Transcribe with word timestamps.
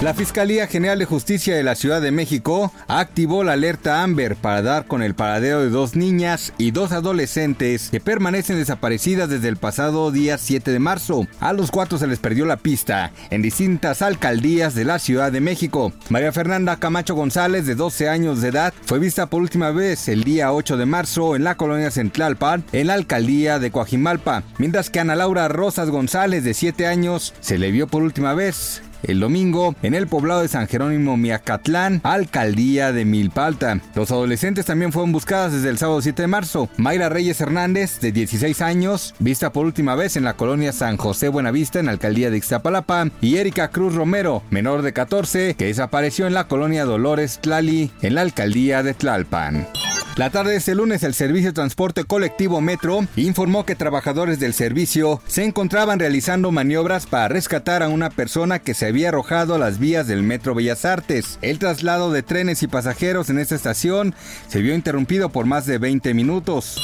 La 0.00 0.14
Fiscalía 0.14 0.68
General 0.68 0.96
de 0.96 1.06
Justicia 1.06 1.56
de 1.56 1.64
la 1.64 1.74
Ciudad 1.74 2.00
de 2.00 2.12
México 2.12 2.72
activó 2.86 3.42
la 3.42 3.54
alerta 3.54 4.04
Amber 4.04 4.36
para 4.36 4.62
dar 4.62 4.86
con 4.86 5.02
el 5.02 5.16
paradero 5.16 5.60
de 5.60 5.70
dos 5.70 5.96
niñas 5.96 6.52
y 6.56 6.70
dos 6.70 6.92
adolescentes 6.92 7.88
que 7.90 7.98
permanecen 7.98 8.58
desaparecidas 8.58 9.28
desde 9.28 9.48
el 9.48 9.56
pasado 9.56 10.12
día 10.12 10.38
7 10.38 10.70
de 10.70 10.78
marzo. 10.78 11.26
A 11.40 11.52
los 11.52 11.72
cuatro 11.72 11.98
se 11.98 12.06
les 12.06 12.20
perdió 12.20 12.46
la 12.46 12.58
pista 12.58 13.10
en 13.30 13.42
distintas 13.42 14.00
alcaldías 14.00 14.76
de 14.76 14.84
la 14.84 15.00
Ciudad 15.00 15.32
de 15.32 15.40
México. 15.40 15.92
María 16.10 16.30
Fernanda 16.30 16.76
Camacho 16.76 17.16
González, 17.16 17.66
de 17.66 17.74
12 17.74 18.08
años 18.08 18.40
de 18.40 18.50
edad, 18.50 18.72
fue 18.84 19.00
vista 19.00 19.26
por 19.26 19.42
última 19.42 19.72
vez 19.72 20.06
el 20.06 20.22
día 20.22 20.52
8 20.52 20.76
de 20.76 20.86
marzo 20.86 21.34
en 21.34 21.42
la 21.42 21.56
colonia 21.56 21.90
Centlalpan, 21.90 22.62
en 22.70 22.86
la 22.86 22.94
alcaldía 22.94 23.58
de 23.58 23.72
Coajimalpa, 23.72 24.44
mientras 24.58 24.90
que 24.90 25.00
Ana 25.00 25.16
Laura 25.16 25.48
Rosas 25.48 25.90
González, 25.90 26.44
de 26.44 26.54
7 26.54 26.86
años, 26.86 27.34
se 27.40 27.58
le 27.58 27.72
vio 27.72 27.88
por 27.88 28.04
última 28.04 28.32
vez 28.34 28.82
el 29.02 29.20
domingo 29.20 29.74
en 29.82 29.94
el 29.94 30.06
poblado 30.06 30.42
de 30.42 30.48
San 30.48 30.68
Jerónimo 30.68 31.16
Miacatlán, 31.16 32.00
alcaldía 32.04 32.92
de 32.92 33.04
Milpalta. 33.04 33.80
Los 33.94 34.10
adolescentes 34.10 34.66
también 34.66 34.92
fueron 34.92 35.12
buscadas 35.12 35.52
desde 35.52 35.68
el 35.68 35.78
sábado 35.78 36.00
7 36.00 36.22
de 36.22 36.28
marzo. 36.28 36.68
Mayra 36.76 37.08
Reyes 37.08 37.40
Hernández, 37.40 38.00
de 38.00 38.12
16 38.12 38.60
años, 38.62 39.14
vista 39.18 39.52
por 39.52 39.66
última 39.66 39.94
vez 39.94 40.16
en 40.16 40.24
la 40.24 40.34
colonia 40.34 40.72
San 40.72 40.96
José 40.96 41.28
Buenavista, 41.28 41.78
en 41.78 41.86
la 41.86 41.92
alcaldía 41.92 42.30
de 42.30 42.38
Ixtapalapa, 42.38 43.10
y 43.20 43.36
Erika 43.36 43.68
Cruz 43.68 43.94
Romero, 43.94 44.42
menor 44.50 44.82
de 44.82 44.92
14, 44.92 45.54
que 45.54 45.66
desapareció 45.66 46.26
en 46.26 46.34
la 46.34 46.48
colonia 46.48 46.84
Dolores 46.84 47.38
Tlali, 47.40 47.90
en 48.02 48.14
la 48.14 48.22
alcaldía 48.22 48.82
de 48.82 48.94
Tlalpan. 48.94 49.77
La 50.18 50.30
tarde 50.30 50.50
de 50.50 50.56
este 50.56 50.74
lunes, 50.74 51.04
el 51.04 51.14
Servicio 51.14 51.50
de 51.50 51.54
Transporte 51.54 52.02
Colectivo 52.02 52.60
Metro 52.60 53.06
informó 53.14 53.64
que 53.64 53.76
trabajadores 53.76 54.40
del 54.40 54.52
servicio 54.52 55.22
se 55.28 55.44
encontraban 55.44 56.00
realizando 56.00 56.50
maniobras 56.50 57.06
para 57.06 57.28
rescatar 57.28 57.84
a 57.84 57.88
una 57.88 58.10
persona 58.10 58.58
que 58.58 58.74
se 58.74 58.86
había 58.86 59.10
arrojado 59.10 59.54
a 59.54 59.58
las 59.58 59.78
vías 59.78 60.08
del 60.08 60.24
Metro 60.24 60.56
Bellas 60.56 60.84
Artes. 60.84 61.38
El 61.40 61.60
traslado 61.60 62.10
de 62.10 62.24
trenes 62.24 62.64
y 62.64 62.66
pasajeros 62.66 63.30
en 63.30 63.38
esta 63.38 63.54
estación 63.54 64.12
se 64.48 64.60
vio 64.60 64.74
interrumpido 64.74 65.28
por 65.28 65.46
más 65.46 65.66
de 65.66 65.78
20 65.78 66.12
minutos. 66.14 66.82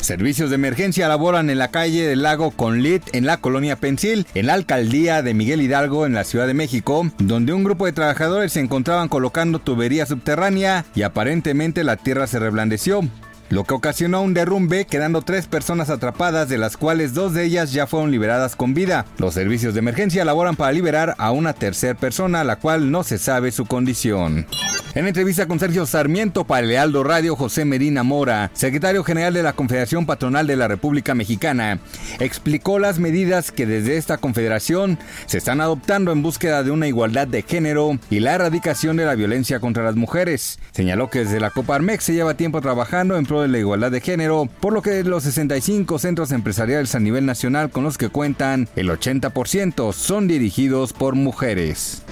Servicios 0.00 0.50
de 0.50 0.56
emergencia 0.56 1.08
laboran 1.08 1.50
en 1.50 1.58
la 1.58 1.70
calle 1.70 2.06
del 2.06 2.22
lago 2.22 2.50
Conlit 2.50 3.02
en 3.12 3.26
la 3.26 3.36
colonia 3.36 3.76
Pensil, 3.76 4.26
en 4.34 4.46
la 4.46 4.54
alcaldía 4.54 5.22
de 5.22 5.34
Miguel 5.34 5.62
Hidalgo 5.62 6.06
en 6.06 6.14
la 6.14 6.24
Ciudad 6.24 6.46
de 6.46 6.54
México, 6.54 7.10
donde 7.18 7.52
un 7.52 7.64
grupo 7.64 7.86
de 7.86 7.92
trabajadores 7.92 8.52
se 8.52 8.60
encontraban 8.60 9.08
colocando 9.08 9.58
tubería 9.58 10.06
subterránea 10.06 10.84
y 10.94 11.02
aparentemente 11.02 11.84
la 11.84 11.96
tierra 11.96 12.26
se 12.26 12.38
reblandeció 12.38 13.02
lo 13.50 13.64
que 13.64 13.74
ocasionó 13.74 14.22
un 14.22 14.32
derrumbe, 14.32 14.84
quedando 14.84 15.22
tres 15.22 15.48
personas 15.48 15.90
atrapadas, 15.90 16.48
de 16.48 16.56
las 16.56 16.76
cuales 16.76 17.14
dos 17.14 17.34
de 17.34 17.44
ellas 17.44 17.72
ya 17.72 17.88
fueron 17.88 18.12
liberadas 18.12 18.54
con 18.54 18.74
vida. 18.74 19.06
Los 19.18 19.34
servicios 19.34 19.74
de 19.74 19.80
emergencia 19.80 20.24
laboran 20.24 20.54
para 20.54 20.70
liberar 20.70 21.16
a 21.18 21.32
una 21.32 21.52
tercera 21.52 21.98
persona, 21.98 22.44
la 22.44 22.56
cual 22.56 22.92
no 22.92 23.02
se 23.02 23.18
sabe 23.18 23.50
su 23.50 23.66
condición. 23.66 24.46
En 24.92 25.06
entrevista 25.06 25.46
con 25.46 25.60
Sergio 25.60 25.86
Sarmiento 25.86 26.44
para 26.44 26.66
Lealdo 26.66 27.04
Radio, 27.04 27.36
José 27.36 27.64
Medina 27.64 28.02
Mora, 28.02 28.50
secretario 28.54 29.04
general 29.04 29.32
de 29.32 29.44
la 29.44 29.52
Confederación 29.52 30.04
Patronal 30.04 30.48
de 30.48 30.56
la 30.56 30.66
República 30.66 31.14
Mexicana, 31.14 31.78
explicó 32.18 32.80
las 32.80 32.98
medidas 32.98 33.52
que 33.52 33.66
desde 33.66 33.96
esta 33.96 34.18
confederación 34.18 34.98
se 35.26 35.38
están 35.38 35.60
adoptando 35.60 36.10
en 36.10 36.22
búsqueda 36.22 36.64
de 36.64 36.72
una 36.72 36.88
igualdad 36.88 37.28
de 37.28 37.42
género 37.42 38.00
y 38.10 38.18
la 38.18 38.34
erradicación 38.34 38.96
de 38.96 39.04
la 39.04 39.14
violencia 39.14 39.60
contra 39.60 39.84
las 39.84 39.94
mujeres. 39.94 40.58
Señaló 40.72 41.08
que 41.08 41.20
desde 41.20 41.38
la 41.38 41.50
Coparmex 41.50 42.02
se 42.02 42.14
lleva 42.14 42.34
tiempo 42.34 42.60
trabajando 42.60 43.16
en 43.16 43.26
pro 43.26 43.42
de 43.42 43.48
la 43.48 43.58
igualdad 43.58 43.92
de 43.92 44.00
género, 44.00 44.48
por 44.58 44.72
lo 44.72 44.82
que 44.82 45.04
los 45.04 45.22
65 45.22 46.00
centros 46.00 46.32
empresariales 46.32 46.96
a 46.96 47.00
nivel 47.00 47.26
nacional 47.26 47.70
con 47.70 47.84
los 47.84 47.96
que 47.96 48.08
cuentan, 48.08 48.68
el 48.74 48.90
80% 48.90 49.92
son 49.92 50.26
dirigidos 50.26 50.92
por 50.92 51.14
mujeres. 51.14 52.02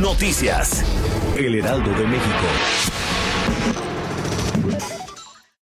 Noticias. 0.00 0.82
El 1.36 1.54
Heraldo 1.54 1.90
de 1.92 2.06
México. 2.06 3.81